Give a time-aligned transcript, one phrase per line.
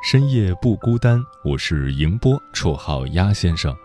[0.00, 3.76] 深夜不孤单，我是迎波，绰号鸭先生。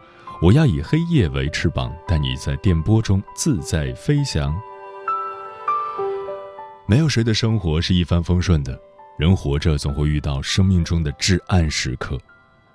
[0.44, 4.56] 我要以黑夜为翅膀，带你在电波中自在飞翔。
[6.88, 8.80] 没有谁的生活是一帆风顺的，
[9.18, 12.16] 人活着总会遇到生命中的至暗时刻。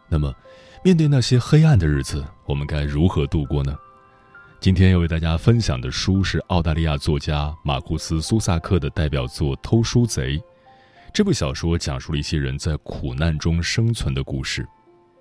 [0.08, 0.34] 那么，
[0.82, 3.74] 面对那些黑暗的日子，我们该如何度过呢？
[4.58, 10.36] 今天要为大家分享的书是澳大利亚作家马库斯·苏萨克的代表作《偷书贼》。
[11.18, 14.64] 这部小说讲述了一些人在苦难中生存的故事，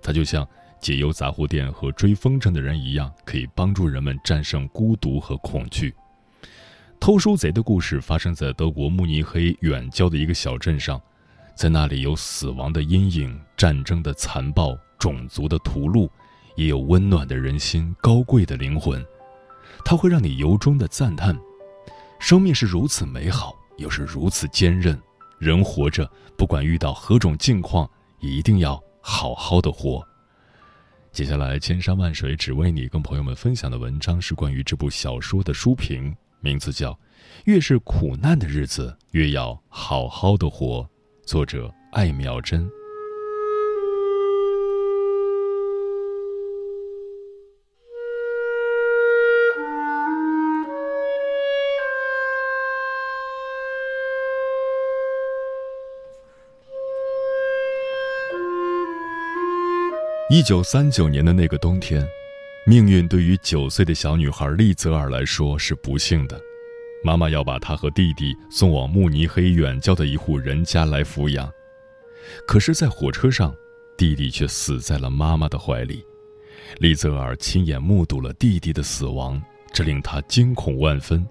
[0.00, 0.46] 它就像
[0.80, 5.92] 解忧杂货店和追风筝的人一样，可以帮助人们战胜孤独和恐惧。
[7.00, 11.02] 偷书贼的故事发生在德国慕尼黑远郊的一个小镇上，
[11.56, 16.08] 在那里有死亡的阴影、战争的残暴、种族的屠戮，
[16.54, 19.04] 也有温暖的人心、高贵的灵魂。
[19.84, 21.36] 它会让你由衷的赞叹：
[22.20, 24.96] 生命是如此美好，又是如此坚韧。
[25.38, 27.88] 人活着，不管遇到何种境况，
[28.20, 30.06] 一定要好好的活。
[31.12, 36.92] 接下来，千山万水只为你，跟朋友们分享的文章是关于这部小说的书评，名字叫
[37.44, 40.80] 《越是苦难的日子，越要好好的活》，
[41.26, 42.68] 作者艾妙珍。
[60.30, 62.06] 一九三九年的那个冬天，
[62.66, 66.38] 命运对于九岁的小女孩丽泽尔来说是不幸的。
[67.02, 71.50] 妈妈要把她和弟弟送往慕尼黑远郊的一户人家来抚养，
[72.46, 73.56] 可是，在火车上，
[73.96, 76.04] 弟弟却死在了妈妈的怀里。
[76.78, 81.26] 丽泽尔亲眼目睹了弟弟的死亡，这令她惊恐万分。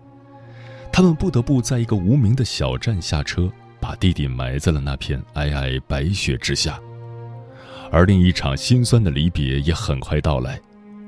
[0.91, 3.47] 他们不得不在一个无名的小站下车，
[3.79, 6.81] 把弟弟埋在了那片皑皑白雪之下。
[7.91, 10.59] 而另一场心酸的离别也很快到来，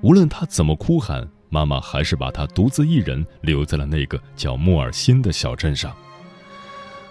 [0.01, 5.95] 无论他怎么哭喊，妈妈还是把他独自一人留在了那个叫莫尔辛的小镇上。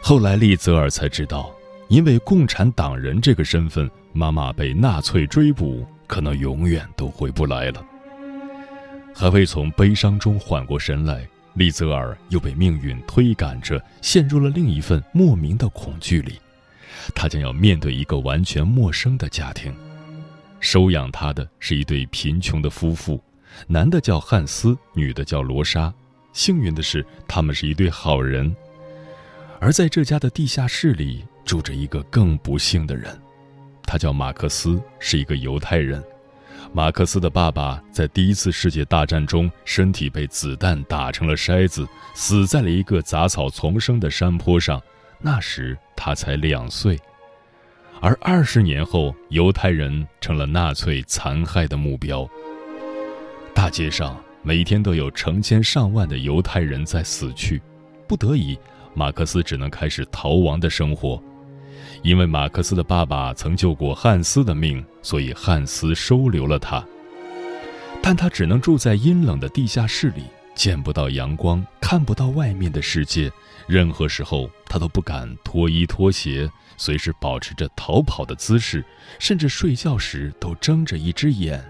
[0.01, 1.51] 后来，利泽尔才知道，
[1.89, 7.85] 因为共产党人这个身份，妈妈被纳粹追捕，可能永远都回不来了。
[9.15, 16.39] 还未从悲伤中缓过神来，利泽尔又被命运推赶着，陷入了另一份莫名的恐惧里。
[17.15, 19.75] 他将要面对一个完全陌生的家庭，
[20.61, 23.23] 收养他的是一对贫穷的夫妇，
[23.67, 25.93] 男的叫汉斯，女的叫罗莎。
[26.33, 28.55] 幸运的是，他们是一对好人。
[29.61, 33.19] 而在这家的地下室里，住着一个更不幸的人，
[33.83, 36.03] 他叫马克思，是一个犹太人。
[36.73, 44.81] 马克思的爸爸在第一次世界大战中，身体被子弹打成了筛子，死在了一个杂草丛生的山坡上。
[45.21, 46.99] 那时他才两岁，
[48.01, 52.29] 而二十年后，犹太人成了纳粹残害的目标。
[53.53, 57.61] 大街上每天都有成千上万的犹太人在死去，
[58.07, 58.57] 不得已，
[58.95, 61.21] 马克思只能开始逃亡的生活。
[62.03, 66.85] 因为马克思的爸爸曾救过汉斯的命，所以汉斯收留了他。
[68.01, 70.23] 但他只能住在阴冷的地下室里，
[70.55, 73.29] 见不到阳光，看不到外面的世界。
[73.67, 78.85] 任何时候，他都不敢脱衣脱鞋，随时保持着逃跑的姿势，
[79.19, 81.65] 甚至睡觉时都睁着一只眼。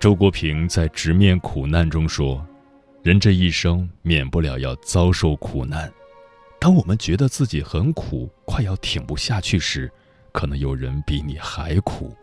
[0.00, 2.44] 周国平在《直面苦难》中说
[3.02, 5.92] ：“人这一生免不了要遭受苦难，
[6.60, 9.90] 当我们觉得自己很苦，快要挺不下去时，
[10.32, 12.16] 可能有人比你还苦。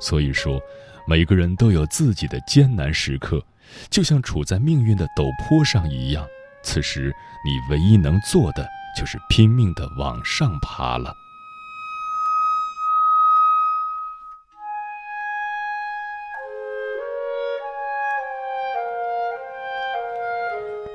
[0.00, 0.60] 所以说，
[1.06, 3.44] 每个人都有自己的艰难时刻。”
[3.90, 6.26] 就像处在命运的陡坡上一样，
[6.62, 7.14] 此时
[7.44, 11.16] 你唯一能做的就是拼命的往上爬了。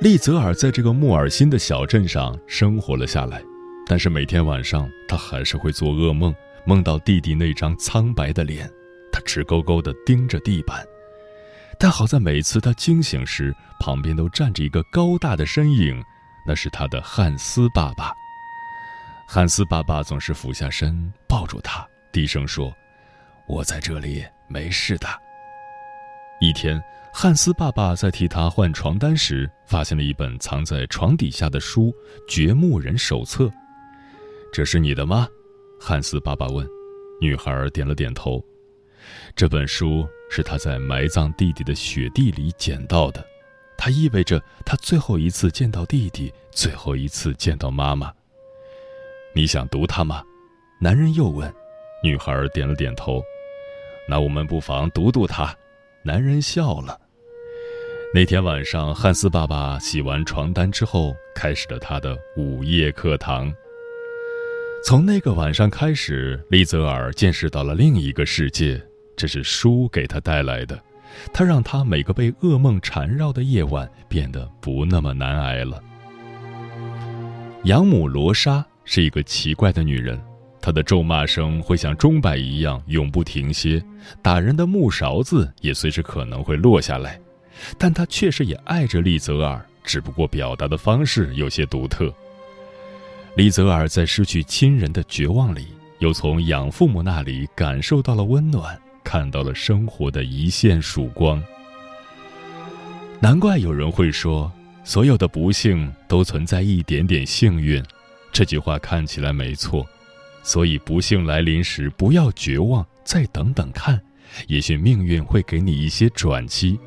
[0.01, 3.42] 利泽尔在这个穆尔新的小镇上生活了下来，
[3.88, 6.36] 但是每天晚上他还是会做噩梦，
[6.66, 8.69] 梦到弟弟那张苍白的脸，
[9.13, 10.86] 他直勾勾的盯着地板。
[11.83, 16.01] 但好在每次他惊醒时，旁边都站着一个高大的身影，
[16.47, 18.13] 那是他的汉斯爸爸。
[19.27, 22.74] 汉斯爸爸总是俯下身抱住他，低声说
[23.50, 25.09] ：“我在这里，没事的。”
[26.39, 26.81] 一天。
[27.12, 31.91] 汉斯爸爸在替他换床单时，发现了一本藏在床底下的书
[32.30, 33.44] 《掘墓人手册》。
[34.53, 35.27] 这是你的吗？
[35.77, 36.65] 汉斯爸爸问。
[37.19, 38.41] 女孩点了点头。
[39.36, 43.26] 这本书是他在埋葬弟弟的雪地里捡到的，
[43.78, 48.14] 它意味着他最后一次见到弟弟，最后一次见到妈妈。
[49.36, 50.24] 你想读它吗？
[50.80, 51.52] 男人又问。
[52.04, 53.24] 女孩点了点头。
[54.08, 55.56] 那我们不妨读读它。
[56.04, 57.00] 男人笑了。
[58.14, 63.52] 那天晚上，汉斯爸爸洗完床单之后，开始了他的午夜课堂。
[64.86, 68.80] 从那个晚上开始，利泽尔见识到了另一个世界，
[69.24, 70.78] 这是书给他带来的。
[71.31, 75.81] 它让他每个被噩梦缠绕的夜晚变得不那么难挨了。
[77.64, 80.22] 养母罗莎是一个奇怪的女人，
[80.62, 83.81] 她的咒骂声会像钟摆一样永不停歇，
[84.22, 87.18] 打人的木勺子也随时可能会落下来。
[87.78, 92.14] 但她确实也爱着利泽尔，只不过表达的方式有些独特。
[93.38, 95.68] 利泽尔在失去亲人的绝望里，
[96.00, 101.44] 又从养父母那里感受到了温暖，看到了生活的一线曙光。
[103.20, 104.52] 难怪有人会说，
[104.84, 107.84] 所有的不幸都存在一点点幸运。
[108.32, 109.86] 这句话看起来没错，
[110.42, 114.02] 所以不幸来临时不要绝望，再等等看，
[114.48, 116.80] 也许命运会给你一些转机。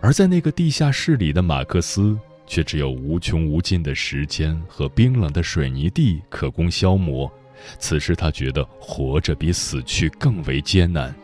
[0.00, 7.32] 而在那个地下室里的马克思，却只有无穷无尽的时间和冰冷的水泥地可供消磨。
[7.78, 11.14] 此时他觉得活着比死去更为艰难。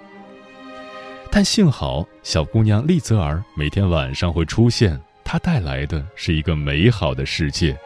[1.31, 7.79] 但幸好，小姑娘丽泽尔每天晚上会出现，她带来的是一个美好的世界。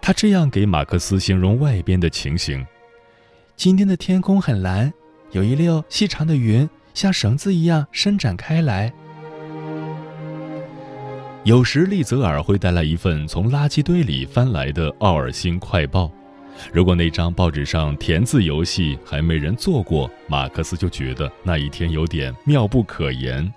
[0.00, 2.64] 他这样给马克思形容外边的情形：
[3.56, 4.92] 今天的天空很蓝，
[5.32, 8.92] 有一溜细长的云像绳子一样伸展开来。
[11.44, 16.12] 有时，利泽尔会带来一份从垃圾堆里翻来的奥尔星快报。
[16.72, 23.52] 如果那张报纸上填字游戏还没人做过，马克思就觉得那一天有点妙不可言。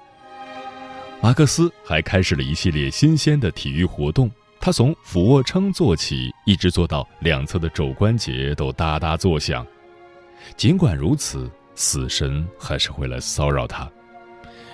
[1.22, 9.66] 马克思还开始了一系列新鲜的体育活动，他从俯卧撑做起，一直做到两侧的肘关节都哒哒作响。
[10.58, 13.90] 尽管如此，死神还是会来骚扰他。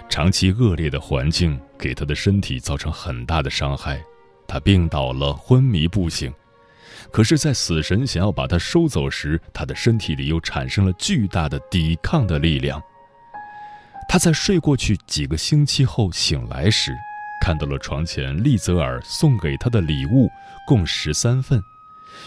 [0.10, 4.02] 长期恶劣的环境给他的身体造成很大的伤害，
[4.48, 6.34] 他病倒了，昏迷不醒。
[7.12, 12.82] 可是，在死神想要把他收走时，他的身体里又产生了巨大的抵抗的力量。
[14.10, 16.92] 他在睡过去几个星期后醒来时，
[17.42, 20.30] 看到了床前利泽尔送给他的礼物，
[20.66, 21.62] 共十三份：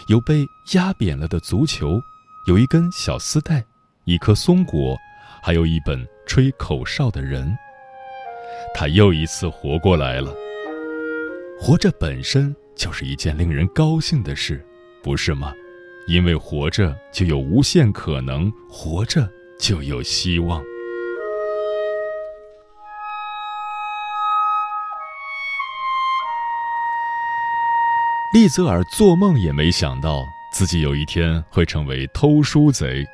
[0.07, 1.99] 有被压扁了的足球，
[2.47, 3.63] 有一根小丝带，
[4.05, 4.97] 一颗松果，
[5.41, 7.57] 还有一本吹口哨的人。
[8.73, 10.33] 他又一次活过来了。
[11.59, 14.65] 活着本身就是一件令人高兴的事，
[15.03, 15.53] 不是吗？
[16.07, 20.61] 因为活着就有无限可能，活着就有希望。
[28.33, 33.05] 利泽尔做梦也没想到自己有一天会成为偷书贼。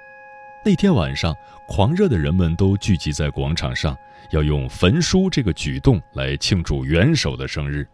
[0.63, 1.35] 那天晚上，
[1.67, 3.97] 狂热的人们都聚集在广场上。
[4.31, 7.87] 要用焚书这个举动来庆祝元首的生日。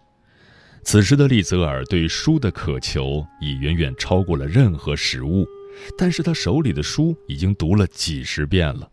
[0.83, 5.47] 此时的利泽尔对书的渴求已远远超过了任何食物，
[5.97, 8.87] 但是他手里的书已经读了几十遍了。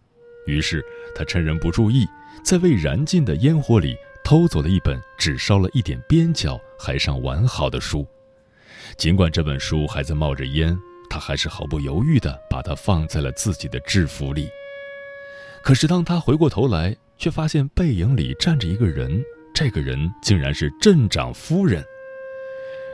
[0.47, 0.82] 于是
[1.14, 2.06] 他趁人不注意，
[2.44, 8.06] 在未燃尽的烟火里偷走了一本只烧了一点边角还尚完好的书。
[8.97, 10.78] 尽管这本书还在冒着烟，
[11.11, 14.49] 他还是毫不犹豫地把它放在了自己的制服里。
[15.62, 19.23] 可是当他回过头来，却发现背影里站着一个人，
[19.54, 21.85] 这个人竟然是镇长夫人。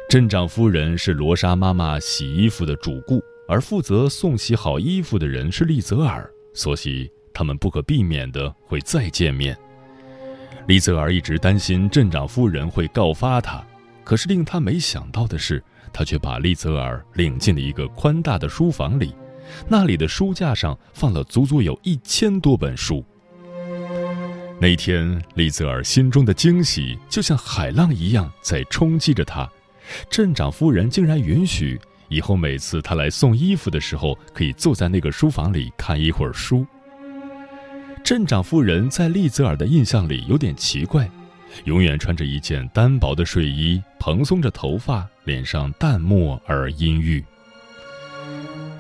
[0.09, 9.57] 镇长夫人是罗莎妈妈洗衣服的主顾，而负责送洗好衣服的人是利泽尔，所以他们不可避免的会再见面。
[10.67, 13.65] 利泽尔一直担心镇长夫人会告发他，
[14.05, 19.15] 可是令他没想到的是，他却把利泽尔领进了一个宽大的书房里，
[19.69, 23.05] 那里的书架上放了足足有一千多本书。
[24.59, 29.49] 那天，利泽尔心中的惊喜就像海浪一样在冲击着他。
[30.09, 36.67] 镇长夫人竟然允许以后每次他来送衣服的时候，可以坐在那个书房里看一会儿书。
[38.03, 41.09] 镇长夫人在利泽尔的印象里有点奇怪，
[41.65, 47.23] 永远穿着一件单薄的睡衣，蓬松着头发，脸上淡漠而阴郁。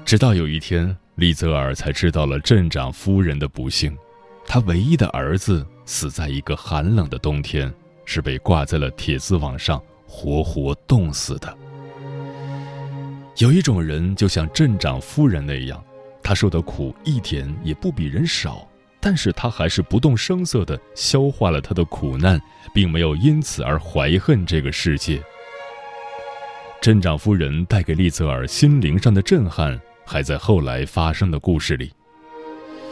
[0.07, 3.97] 直到有一天，利泽尔才知道了镇长夫人的不幸，
[4.47, 7.73] 他唯一的儿子死在一个寒冷的冬天，
[8.05, 9.83] 是被挂在了铁丝网上。
[10.09, 11.59] 活活冻死的。
[13.39, 15.83] 有一种人，就像镇长夫人那样，
[16.23, 18.67] 他受的苦一点也不比人少，
[19.01, 22.41] 但是他还是不动声色地消化了他的苦难，
[22.73, 25.21] 并没有因此而怀恨这个世界。
[26.81, 31.91] 镇长夫人带给利泽尔心灵上的震撼，还在后来发生的故事里。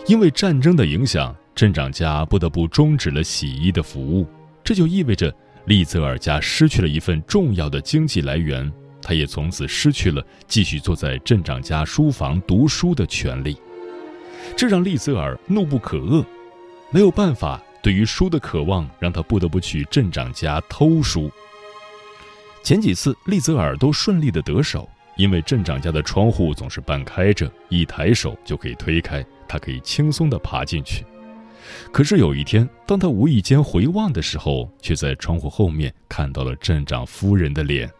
[0.09, 4.27] 因为战争的影响，镇长家不得不终止了洗衣的服务，
[4.63, 5.35] 这就意味着。
[5.67, 8.71] 利泽尔家失去了一份重要的经济来源，
[9.01, 13.57] 他也从此失去了继续坐在镇长家书房读书的权利。
[14.55, 16.23] 这让利泽尔怒不可遏，
[16.91, 21.31] 没有办法，对于书的渴望让他不得不去镇长家偷书。
[22.63, 31.07] 前几次利泽尔都顺利的得手，因为镇长家的窗户总是半开着，一抬手就可以推开，他可以轻松的爬进去。
[31.93, 37.91] 可是有一天，当他无意间回望的时候，却在窗户后面看到了镇长夫人的脸。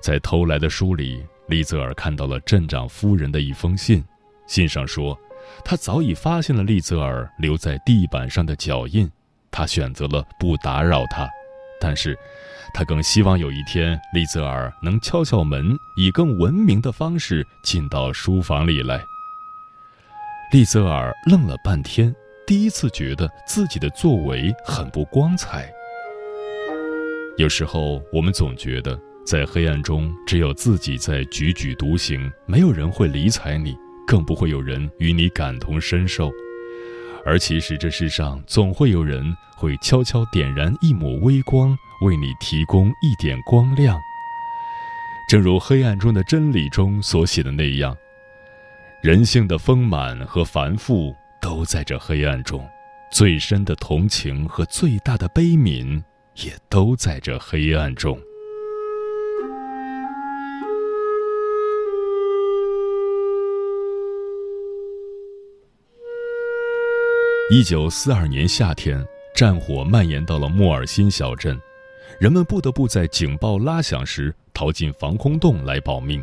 [0.00, 4.04] 在偷来的书里，利泽尔看到了镇长夫人的一封信，
[4.46, 5.18] 信上说，
[5.64, 9.10] 他早已发现了利泽尔留在地板上的脚印，
[9.50, 11.28] 他选择了不打扰他，
[11.80, 12.16] 但是，
[12.72, 19.02] 他更希望有一天利泽尔能敲敲门，以更文明的方式进到书房里来。
[20.52, 22.14] 利泽尔愣了半天。
[22.48, 25.70] 第一次觉得自己的作为很不光彩。
[27.36, 33.76] 有时候，我们总觉得在黑暗中只有自己在踽踽独行，没有人会理睬你，
[34.06, 36.32] 更不会有人与你感同身受。
[37.22, 39.22] 而其实，这世上总会有人
[39.54, 43.94] 会悄悄点燃一抹微光，为你提供一点光亮。
[45.28, 47.94] 正如《黑暗中的真理》中所写的那样，
[49.02, 51.14] 人性的丰满和繁复。
[51.40, 52.66] 都在这黑暗中，
[53.10, 56.02] 最深的同情和最大的悲悯，
[56.34, 58.18] 也都在这黑暗中。
[67.50, 69.02] 一九四二年夏天，
[69.34, 71.58] 战火蔓延到了莫尔辛小镇，
[72.20, 76.22] 人们不得不在警报拉响时逃进防空洞来保命，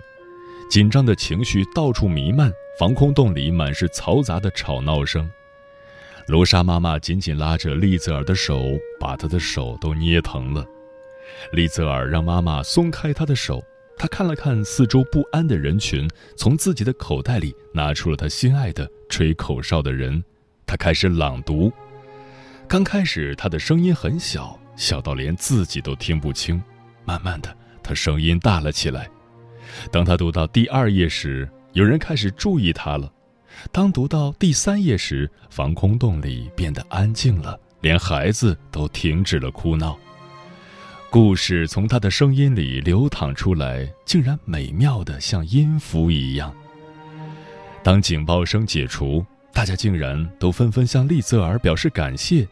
[0.69, 2.51] 紧张的情绪到处弥漫。
[2.77, 5.29] 防空洞里满是嘈杂的吵闹声，
[6.27, 8.61] 罗莎妈妈紧紧拉着利泽尔的手，
[8.99, 10.65] 把他的手都捏疼了。
[11.53, 13.63] 利泽尔让妈妈松开他的手，
[13.97, 16.05] 他看了看四周不安的人群，
[16.35, 20.21] 从自己的口袋里拿出了他心爱的吹口哨的人，
[20.65, 21.71] 他开始朗读。
[22.67, 26.61] 刚开始他的声音很小，小到连自己都听不清，
[27.05, 29.09] 慢慢的他声音大了起来。
[29.91, 33.11] 当他读到第二页时，有人开始注意他了。
[33.69, 39.97] 当读到第三页时，防空洞里变得安静了，连孩子都停止了哭闹。
[41.09, 46.53] 故事从他的声音里流淌出来，竟然美妙的像音符一样。
[47.83, 52.47] 当警报声解除，大家竟然都纷纷向利泽尔表示感谢，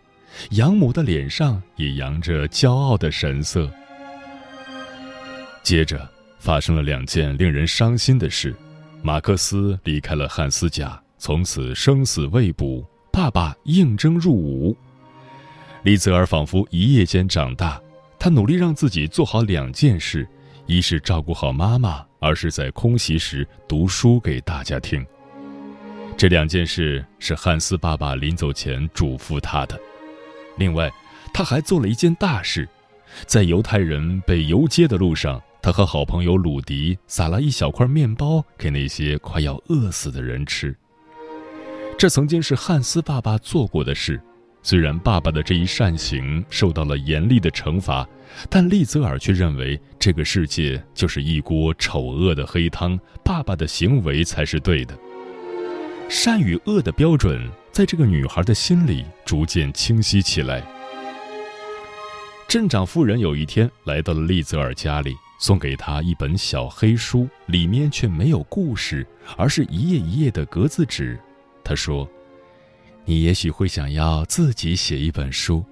[0.51, 3.71] 养母的脸上也扬着骄傲的神色。
[5.63, 8.53] 接着发生了两件令人伤心的事。
[9.05, 12.83] 马克思离开了汉斯家，从此生死未卜。
[13.11, 14.75] 爸爸应征入伍，
[15.83, 17.79] 利泽尔仿佛一夜间长大。
[18.17, 20.25] 他努力让自己做好两件事：
[20.65, 25.05] 一是照顾好妈妈，二是在空袭时读书给大家听。
[26.15, 29.77] 这两件事是汉斯爸爸临走前嘱咐他的。
[30.57, 30.89] 另外，
[31.33, 32.67] 他还做了一件大事，
[33.27, 35.39] 在犹太人被游街的路上。
[35.63, 40.75] 他和好朋友鲁迪撒了一小块面包给那些快要饿死的人吃。
[41.97, 44.21] 这曾经是汉斯爸爸做过的事，
[44.61, 48.05] 虽然爸爸的这一善行受到了严厉的惩罚，
[48.49, 54.93] 但利泽尔却认为这个世界就是一锅丑恶的黑汤，爸爸的行为才是对的。
[56.09, 60.61] 善与恶的标准在这个女孩的心里逐渐清晰起来。
[62.49, 65.15] 镇长夫人有一天来到了利泽尔家里。
[65.39, 69.05] 送给他一本小黑书，里面却没有故事，
[69.37, 71.19] 而是一页一页的格子纸。
[71.63, 72.09] 他说
[73.05, 75.63] ：“你也许会想要自己写一本书。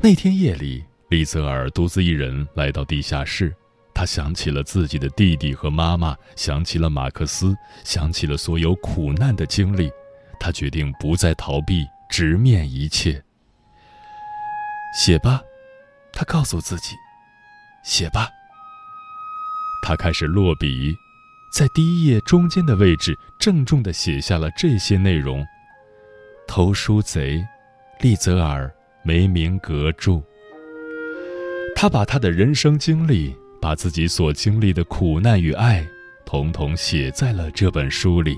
[0.00, 3.54] 那天夜里，利泽尔独自一人来到地下室，
[3.94, 9.90] 他想起了自己的弟弟和妈妈，想起了马克思，想起了所有苦难的经历。
[10.38, 13.22] 他决定不再逃避，直面一切。
[14.94, 15.40] 写吧，
[16.12, 16.94] 他告诉自己，
[17.84, 18.28] 写吧。
[19.82, 20.96] 他开始落笔，
[21.52, 25.44] 在第一页中间的位置郑重地写下了这些内容
[26.48, 27.44] ：“偷书贼，
[28.00, 28.66] 利泽尔·
[29.04, 30.22] 梅明格著。”
[31.76, 35.86] 他把他的人生经历，把自己所经历的苦难与爱，
[36.24, 38.34] 统统写在了这本书里。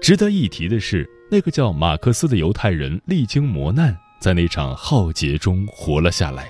[0.00, 6.48] 值得一提的是，那个叫马克思的犹太人历经磨难，在那场浩劫中活了下来。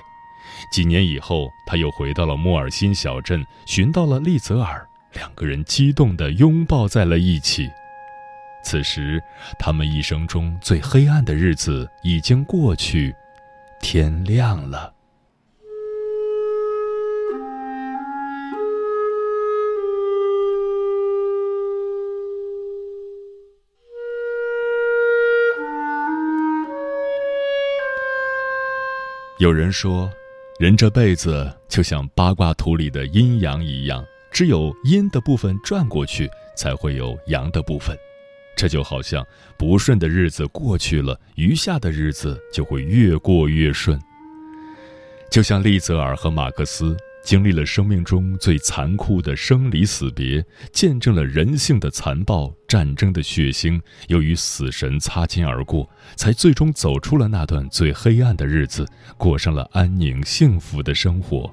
[0.73, 7.69] 几年以后，他又回到了莫尔辛小镇，寻到了利泽尔，两个人激动地拥抱在了一起。
[8.63, 9.21] 此时，
[9.59, 13.13] 他们一生中最黑暗的日子已经过去，
[13.79, 14.91] 天亮了。
[29.37, 30.11] 有人说。
[30.59, 37.97] 人这辈子就像八卦图里的阴阳一样，只有阴的部分转过去，才会有阳的部分。
[38.55, 39.25] 这就好像
[39.57, 43.99] 不顺的日子过去了，余下的日子就会越过越顺。
[45.31, 46.95] 就像利泽尔和马克思。
[47.23, 58.85] 经历了生命中最残酷的生离死别，见证了人性的残暴、战争的血腥，又与死神擦肩而过，才最终走出了那段最黑暗的日子，
[59.17, 61.49] 过上了安宁幸福的生活。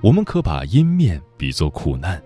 [0.00, 2.22] 我们可把阴面比作苦难，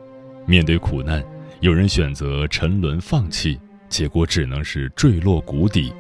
[0.47, 1.25] 面对苦难，
[1.61, 5.91] 有人选择沉沦放弃，结果只能是坠落谷底；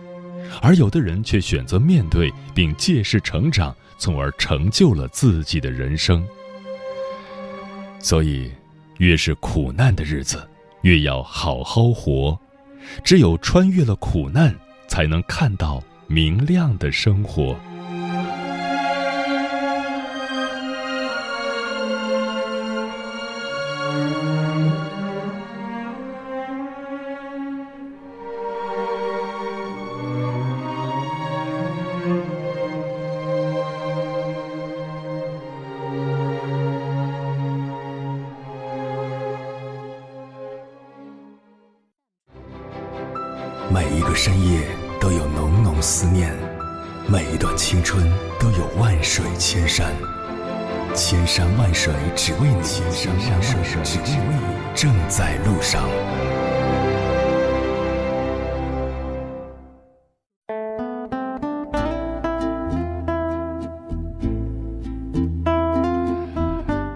[0.60, 3.74] 而有的人却选择面对并借势成长。
[4.00, 6.26] 从而成就了自己的人生。
[7.98, 8.50] 所以，
[8.96, 10.48] 越是苦难的日子，
[10.80, 12.36] 越要好好活。
[13.04, 14.54] 只有穿越了苦难，
[14.88, 17.54] 才能看到明亮的生活。
[43.72, 44.66] 每一个深夜
[45.00, 46.34] 都有浓浓思念，
[47.06, 48.04] 每一段青春
[48.40, 49.94] 都有万水千山，
[50.92, 55.88] 千山万水只为你，千山万水只为你，正在路上。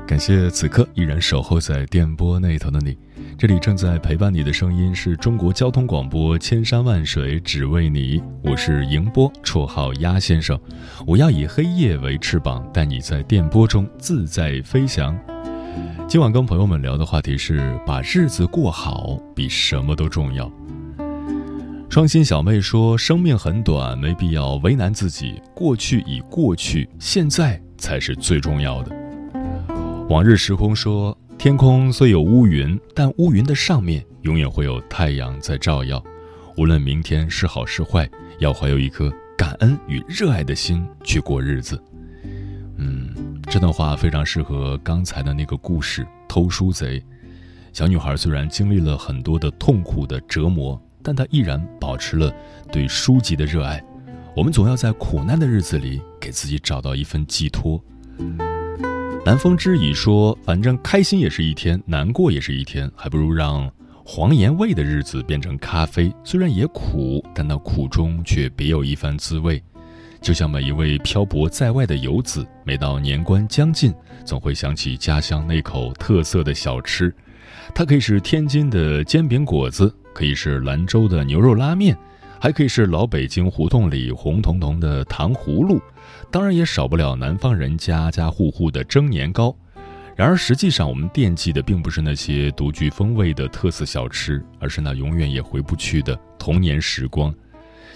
[0.04, 2.98] 感谢此刻依然守候在电波那头的你。
[3.36, 8.22] 这里正在陪伴你的声音是中国交通广播，千山万水只为你。
[8.42, 10.58] 我是迎波，绰号鸭先生。
[11.04, 15.18] 我要以黑夜为翅膀，带你在电波中自在飞翔。
[16.06, 20.50] 今晚跟朋友们聊的话题是：把日子过好比什么都重要。
[21.90, 25.40] 双心小妹说：“生命很短，没必要为难自己。
[25.54, 28.94] 过去已过去，现在才是最重要的。”
[30.08, 31.16] 往日时空说。
[31.44, 36.02] 天空虽有乌云，但乌云的上面永远会有太阳在照耀。
[36.56, 41.78] 无论明天是好是坏，要怀有一颗感恩与热爱的心去过日子。
[42.78, 47.04] 嗯，这段话非常适合刚才的那个故事——偷书贼。
[47.74, 52.32] 小女孩虽然经历了很多的痛苦的折磨，但她依然保持了
[52.72, 53.84] 对书籍的热爱。
[54.34, 57.78] 我们总要在苦难的日子里，给自己找到一份寄托。
[59.26, 63.70] 南风知已说：“反正开心也是一天，难过也是一天，还不如让
[64.04, 66.14] 黄盐味的日子变成咖啡。
[66.22, 69.62] 虽然也苦，但那苦中却别有一番滋味。
[70.20, 73.94] 就像每一位漂泊在外的游子，每到年关将近，
[74.26, 77.10] 总会想起家乡那口特色的小吃。
[77.74, 81.96] 它可以是天津的煎饼果子，可以是兰州的牛肉拉面，
[82.38, 85.80] 还可以是老北京胡同里红彤彤的糖葫芦。”
[86.34, 89.56] 当然也少不了南方人家家户户的蒸年糕，
[90.16, 97.32] 然而实际上我们惦记的并不是那些独具风味的特色小吃，而是那永远也回不去的童年时光。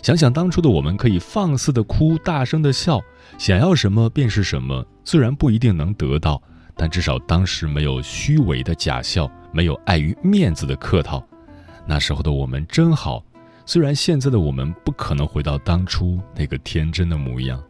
[0.04, 3.00] 想想当初的我们，可以放肆的哭，大声的笑，
[3.38, 4.86] 想要什么便是什么。
[5.04, 6.40] 虽然不一定能得到，
[6.76, 11.20] 但至少当时没有虚伪的假笑，没有碍于面子的客套。
[11.84, 13.20] 那时候的我们真好。
[13.66, 17.60] 虽然现在的我们不可能回到当初那个天真的模样，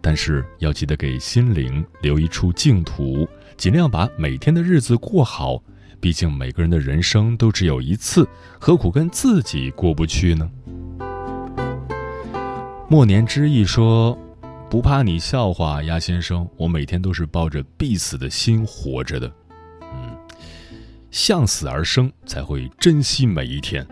[0.00, 5.62] 但是要记得给心灵留一处净土，尽量把每天的日子过好。
[6.00, 8.24] 毕竟每个人的人生都只有一次，
[8.60, 10.48] 何苦跟自己过不去呢？
[12.88, 14.16] 莫年之意说
[14.70, 19.30] ：“不怕你笑话，鸭先生，我每天都是抱着必死的心活着的。
[19.92, 20.16] 嗯，
[21.10, 23.84] 向死而生，才会珍惜每一天。”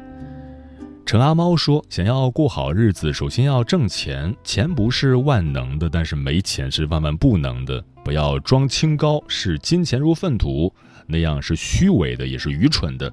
[1.07, 4.35] 陈阿猫说：“想要过好日子，首先要挣钱。
[4.43, 7.81] 钱不是万能的，但是没钱是万万不能的。
[8.05, 10.75] 不要装清高，视金钱如粪土。”
[11.07, 13.09] 那样是虚伪的，也是愚蠢的。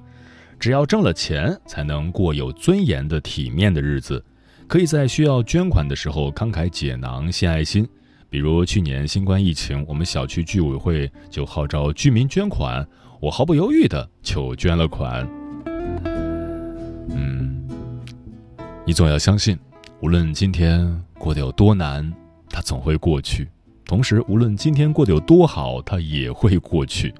[0.58, 4.22] 只要挣了钱，才能过有尊严的、体面的日子。
[4.66, 7.88] 可以在需要捐款的时候慷慨解囊、献爱心。
[8.28, 12.84] 比如去年新冠疫情，我们小区居委会就号召居民捐款，
[13.20, 15.24] 我毫不犹豫的就捐了款。
[17.16, 17.43] 嗯，
[18.86, 19.58] 你总要相信，
[20.02, 22.12] 无论今天过得有多难，
[22.50, 23.46] 它总会过去；
[23.86, 27.14] 同时，无论今天过得有多好，它也会过去。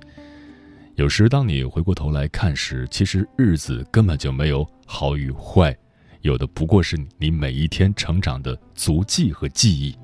[0.97, 5.75] 有时，当你回过头来看时，其实日子根本就没有好与坏，
[6.21, 9.97] 有的不过是你每一天成长的足迹和记忆。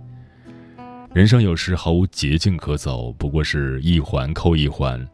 [1.12, 5.06] 人生有时毫无捷径可走，不过是一环扣一环。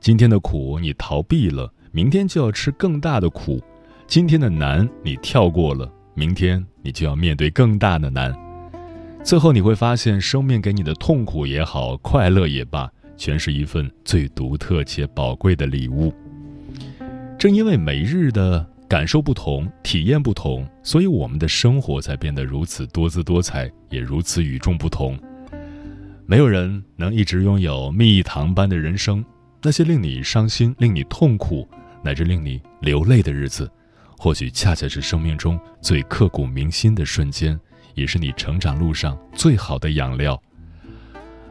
[0.00, 3.58] 今天的苦你逃避了，明天就要吃更大的苦；
[4.06, 8.34] 今天的难你跳过了，明天你就要面对更大的难。
[9.24, 12.90] 最后你会发现，生命给你的痛苦也好，快乐也罢。
[13.16, 16.12] 全是一份最独特且宝贵的礼物。
[17.38, 25.18] 正因为每日的感受不同、体验不同，所以我们的生活才变得如此多姿多彩，也如此与众不同。
[26.26, 29.24] 没有人能一直拥有蜜糖般的人生。
[29.62, 31.66] 那些令你伤心、令你痛苦，
[32.02, 33.70] 乃至令你流泪的日子，
[34.24, 37.60] 或许恰恰是生命中最刻骨铭心的瞬间，
[37.92, 40.42] 也是你成长路上最好的养料。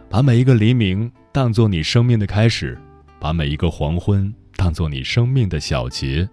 [0.10, 1.12] 把每一个黎明。
[1.32, 2.76] 当做你生命的开始，
[3.20, 6.28] 把每一个黄昏当做你生命的小结，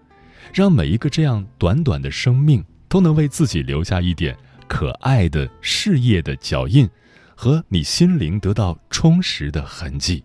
[0.54, 4.34] 让每一个这样短短的生命都能为自己留下一点
[4.66, 6.88] 可爱的事业的脚印，
[7.34, 10.24] 和你心灵得到充实的痕迹。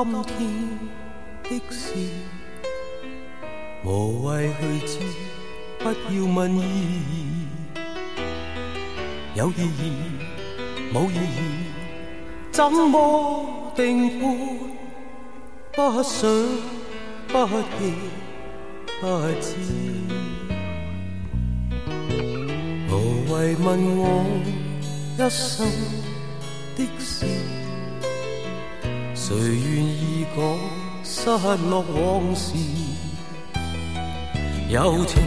[0.00, 0.30] 今天
[1.42, 1.92] 的事，
[3.84, 4.98] 无谓去知，
[5.80, 7.48] 不要问意义。
[9.34, 9.92] 有意义，
[10.94, 11.72] 冇意义，
[12.52, 14.22] 怎么定判？
[15.72, 16.30] 不想，
[17.26, 17.44] 不
[17.80, 17.92] 记，
[19.00, 19.04] 不
[19.40, 19.56] 知。
[22.88, 22.92] 无
[23.32, 24.24] 谓问我
[25.16, 25.66] 一生
[26.76, 27.26] 的事。
[29.28, 30.42] 谁愿意讲
[31.04, 31.28] 失
[31.68, 32.54] 落往事？
[34.70, 35.22] 有情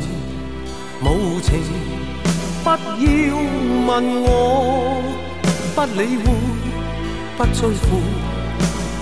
[1.04, 1.62] 无情，
[2.64, 2.76] 不要
[3.86, 3.92] 问
[4.24, 5.04] 我，
[5.76, 6.26] 不理会，
[7.38, 8.02] 不追悔，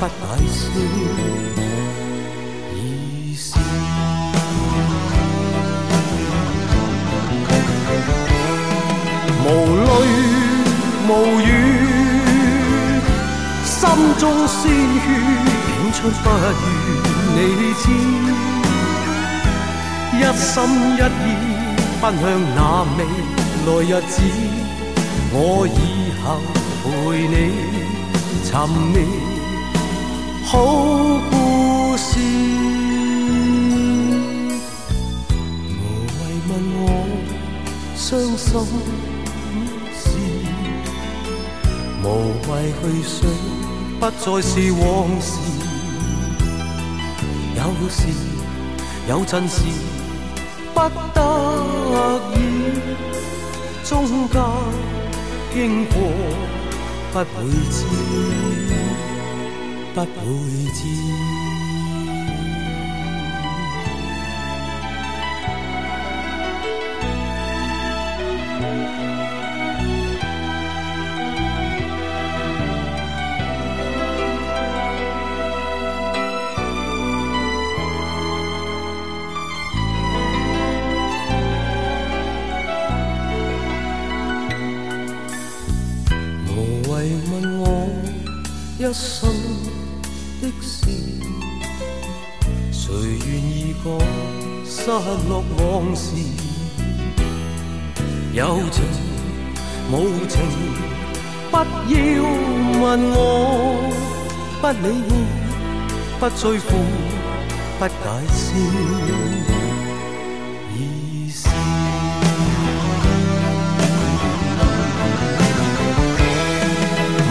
[0.02, 0.12] 不解
[0.52, 0.68] 释，
[2.76, 3.58] 已是
[9.46, 9.88] 无泪
[11.08, 11.69] 无语。
[13.80, 13.88] 心
[14.18, 14.76] 中鲜血
[15.80, 16.44] 涌出，不愿
[17.34, 17.39] 你
[17.76, 17.84] 知。
[20.18, 20.52] 一心
[20.98, 21.26] 一意
[22.02, 22.22] 奔向
[22.58, 22.60] 那
[22.98, 23.00] 未
[23.65, 24.13] 来日子，
[25.32, 25.72] 我以
[26.22, 26.26] 后
[26.84, 26.88] 陪
[27.30, 27.34] 你
[28.44, 28.52] 寻
[28.92, 28.96] 觅
[30.44, 30.52] 好
[31.32, 31.34] 故
[31.96, 32.10] 事。
[35.80, 35.82] 无
[36.20, 36.84] 谓问我
[37.96, 38.46] 伤心
[39.96, 40.04] 事，
[42.04, 42.06] 无
[42.52, 43.18] 谓去想。
[44.00, 45.38] 不再是往事，
[47.54, 48.08] 有时
[49.10, 49.62] 有阵时
[50.74, 50.80] 不
[51.14, 51.20] 得
[52.34, 52.38] 已，
[53.84, 54.42] 中间
[55.54, 55.96] 经过
[57.12, 57.26] 不会
[57.70, 57.84] 知，
[59.94, 60.06] 不会
[60.74, 61.38] 知。
[88.89, 89.30] 一生
[90.41, 90.89] 的事，
[92.71, 92.91] 谁
[93.23, 93.86] 愿意讲
[94.65, 94.89] 失
[95.28, 96.15] 落往事？
[98.34, 98.84] 有情
[99.91, 100.41] 无情，
[101.52, 101.93] 不要
[102.82, 103.15] 问我，
[104.60, 105.12] 不理会，
[106.19, 106.67] 不追悔，
[107.78, 107.93] 不解
[108.34, 108.39] 释。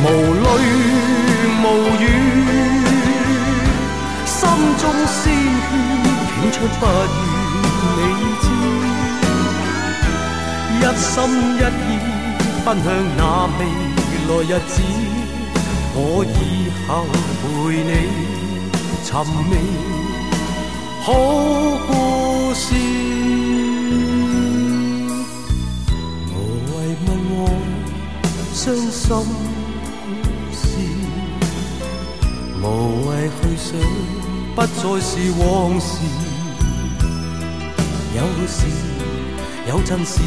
[0.00, 0.46] 无泪
[6.50, 8.00] 出不愿你
[8.42, 8.46] 知，
[10.78, 11.14] 一心
[11.56, 11.88] 一意
[12.64, 13.20] 奔向那
[13.58, 13.60] 未
[14.26, 14.74] 来日子，
[15.94, 16.36] 我以
[16.86, 16.88] 后
[17.40, 17.44] 陪
[17.84, 17.92] 你
[19.04, 19.08] 寻
[19.48, 19.52] 觅
[21.02, 21.06] 好
[21.86, 21.90] 故
[22.54, 22.64] 事。
[26.34, 26.36] 无
[26.70, 27.38] 谓问我
[28.52, 28.56] 伤
[28.90, 29.06] 心
[30.52, 30.60] 事。
[32.60, 32.64] 无
[33.08, 33.08] 谓
[33.40, 33.66] 去想，
[34.54, 35.46] 不再是往
[35.80, 35.88] 事。
[38.18, 38.66] 有时
[39.68, 40.20] 有阵时，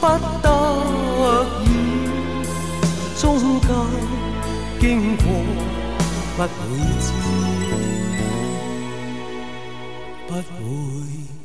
[0.00, 0.06] 不
[0.40, 0.48] 得
[1.62, 1.66] 已，
[3.20, 3.68] 中间
[4.80, 5.24] 经过，
[6.36, 6.48] 不会
[6.98, 7.06] 知，
[10.26, 11.37] 不会。